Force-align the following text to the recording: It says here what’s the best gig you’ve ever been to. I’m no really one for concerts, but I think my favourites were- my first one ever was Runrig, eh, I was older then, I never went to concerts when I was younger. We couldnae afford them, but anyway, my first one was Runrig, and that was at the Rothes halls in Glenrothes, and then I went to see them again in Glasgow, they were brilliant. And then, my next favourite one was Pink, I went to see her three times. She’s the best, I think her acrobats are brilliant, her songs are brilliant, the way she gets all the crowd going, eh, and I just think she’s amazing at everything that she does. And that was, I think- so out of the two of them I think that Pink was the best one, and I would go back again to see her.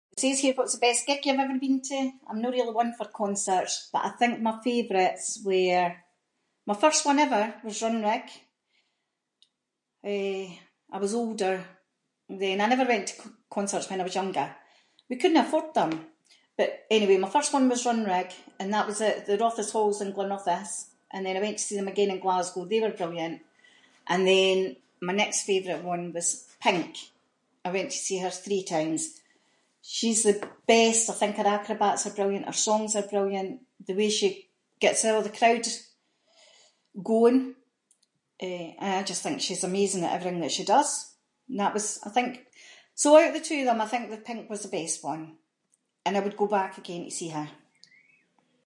It 0.13 0.19
says 0.23 0.39
here 0.43 0.53
what’s 0.59 0.73
the 0.73 0.79
best 0.87 1.05
gig 1.09 1.21
you’ve 1.25 1.39
ever 1.45 1.57
been 1.65 1.79
to. 1.89 1.99
I’m 2.29 2.41
no 2.41 2.49
really 2.55 2.71
one 2.81 2.91
for 2.97 3.05
concerts, 3.21 3.73
but 3.93 4.03
I 4.03 4.09
think 4.19 4.33
my 4.47 4.55
favourites 4.67 5.27
were- 5.49 5.95
my 6.69 6.73
first 6.83 7.01
one 7.09 7.19
ever 7.27 7.43
was 7.65 7.81
Runrig, 7.83 8.27
eh, 10.11 10.45
I 10.93 10.97
was 11.03 11.13
older 11.21 11.55
then, 12.41 12.57
I 12.59 12.65
never 12.69 12.85
went 12.91 13.05
to 13.09 13.15
concerts 13.57 13.87
when 13.89 14.01
I 14.01 14.03
was 14.07 14.15
younger. 14.19 14.47
We 15.09 15.15
couldnae 15.21 15.45
afford 15.45 15.67
them, 15.77 15.91
but 16.59 16.69
anyway, 16.97 17.17
my 17.19 17.29
first 17.37 17.51
one 17.57 17.65
was 17.71 17.85
Runrig, 17.87 18.29
and 18.59 18.69
that 18.73 18.87
was 18.89 18.99
at 19.09 19.17
the 19.27 19.37
Rothes 19.41 19.71
halls 19.73 19.99
in 20.03 20.11
Glenrothes, 20.15 20.73
and 21.13 21.21
then 21.25 21.37
I 21.37 21.41
went 21.45 21.57
to 21.57 21.63
see 21.65 21.77
them 21.77 21.87
again 21.91 22.11
in 22.13 22.19
Glasgow, 22.25 22.61
they 22.69 22.81
were 22.83 22.89
brilliant. 22.99 23.37
And 24.11 24.21
then, 24.31 24.57
my 25.07 25.13
next 25.21 25.39
favourite 25.49 25.83
one 25.93 26.03
was 26.15 26.27
Pink, 26.63 26.93
I 27.63 27.69
went 27.75 27.89
to 27.91 27.97
see 28.05 28.17
her 28.23 28.29
three 28.35 28.63
times. 28.75 29.03
She’s 29.93 30.21
the 30.27 30.35
best, 30.73 31.03
I 31.09 31.13
think 31.19 31.33
her 31.37 31.47
acrobats 31.57 32.05
are 32.07 32.13
brilliant, 32.19 32.45
her 32.49 32.53
songs 32.69 32.91
are 32.97 33.07
brilliant, 33.13 33.49
the 33.87 33.95
way 33.99 34.09
she 34.17 34.27
gets 34.83 35.01
all 35.05 35.23
the 35.25 35.29
crowd 35.39 35.65
going, 37.11 37.39
eh, 38.47 38.67
and 38.81 38.91
I 38.99 39.03
just 39.11 39.23
think 39.23 39.37
she’s 39.41 39.63
amazing 39.71 40.03
at 40.03 40.13
everything 40.15 40.41
that 40.43 40.51
she 40.57 40.63
does. 40.75 40.89
And 41.49 41.57
that 41.61 41.73
was, 41.77 41.87
I 42.03 42.09
think- 42.17 42.39
so 43.01 43.07
out 43.17 43.29
of 43.29 43.33
the 43.35 43.47
two 43.47 43.59
of 43.61 43.65
them 43.67 43.81
I 43.81 43.87
think 43.91 44.05
that 44.09 44.25
Pink 44.27 44.41
was 44.51 44.61
the 44.63 44.75
best 44.79 44.97
one, 45.11 45.23
and 46.05 46.13
I 46.15 46.19
would 46.23 46.37
go 46.41 46.47
back 46.59 46.73
again 46.77 47.03
to 47.05 47.11
see 47.19 47.29
her. 47.37 47.47